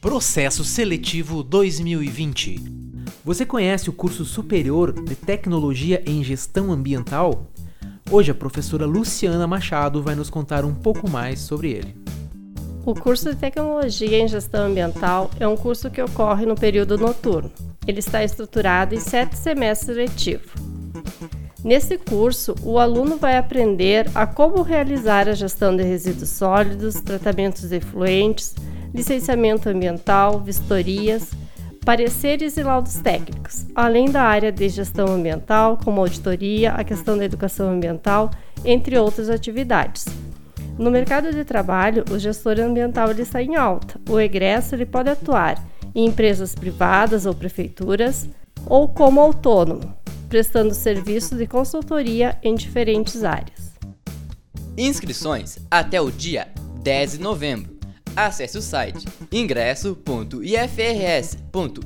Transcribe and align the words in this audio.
Processo 0.00 0.62
Seletivo 0.62 1.42
2020. 1.42 2.56
Você 3.24 3.44
conhece 3.44 3.90
o 3.90 3.92
curso 3.92 4.24
superior 4.24 4.92
de 4.92 5.16
Tecnologia 5.16 6.00
em 6.06 6.22
Gestão 6.22 6.70
Ambiental? 6.70 7.48
Hoje 8.08 8.30
a 8.30 8.34
professora 8.34 8.86
Luciana 8.86 9.44
Machado 9.44 10.00
vai 10.00 10.14
nos 10.14 10.30
contar 10.30 10.64
um 10.64 10.72
pouco 10.72 11.10
mais 11.10 11.40
sobre 11.40 11.72
ele. 11.72 11.96
O 12.86 12.94
curso 12.94 13.28
de 13.30 13.36
Tecnologia 13.40 14.20
em 14.22 14.28
Gestão 14.28 14.68
Ambiental 14.70 15.32
é 15.40 15.48
um 15.48 15.56
curso 15.56 15.90
que 15.90 16.00
ocorre 16.00 16.46
no 16.46 16.54
período 16.54 16.96
noturno. 16.96 17.50
Ele 17.84 17.98
está 17.98 18.22
estruturado 18.22 18.94
em 18.94 19.00
sete 19.00 19.36
semestres 19.36 19.96
letivos. 19.96 20.52
Nesse 21.64 21.98
curso, 21.98 22.54
o 22.62 22.78
aluno 22.78 23.16
vai 23.16 23.36
aprender 23.36 24.08
a 24.14 24.28
como 24.28 24.62
realizar 24.62 25.28
a 25.28 25.34
gestão 25.34 25.76
de 25.76 25.82
resíduos 25.82 26.28
sólidos, 26.28 26.94
tratamentos 27.00 27.68
de 27.68 27.74
efluentes, 27.76 28.54
licenciamento 28.94 29.68
ambiental, 29.68 30.40
vistorias, 30.40 31.30
pareceres 31.84 32.56
e 32.56 32.62
laudos 32.62 32.94
técnicos, 32.94 33.66
além 33.74 34.10
da 34.10 34.22
área 34.22 34.52
de 34.52 34.68
gestão 34.68 35.06
ambiental, 35.08 35.78
como 35.82 36.00
auditoria, 36.00 36.72
a 36.72 36.84
questão 36.84 37.16
da 37.16 37.24
educação 37.24 37.70
ambiental, 37.70 38.30
entre 38.64 38.96
outras 38.98 39.30
atividades. 39.30 40.04
No 40.78 40.90
mercado 40.90 41.32
de 41.32 41.44
trabalho, 41.44 42.04
o 42.10 42.18
gestor 42.18 42.58
ambiental 42.60 43.10
ele 43.10 43.22
está 43.22 43.42
em 43.42 43.56
alta. 43.56 44.00
O 44.08 44.18
egresso 44.20 44.74
ele 44.74 44.86
pode 44.86 45.08
atuar 45.10 45.62
em 45.94 46.06
empresas 46.06 46.54
privadas 46.54 47.26
ou 47.26 47.34
prefeituras 47.34 48.28
ou 48.66 48.86
como 48.86 49.20
autônomo, 49.20 49.92
prestando 50.28 50.74
serviço 50.74 51.36
de 51.36 51.46
consultoria 51.46 52.36
em 52.42 52.54
diferentes 52.54 53.24
áreas. 53.24 53.72
Inscrições 54.76 55.58
até 55.70 56.00
o 56.00 56.10
dia 56.12 56.46
10 56.84 57.12
de 57.12 57.18
novembro 57.20 57.77
acesse 58.26 58.58
o 58.58 58.62
site 58.62 59.06
ingresso.ifrs.edu.br. 59.32 61.78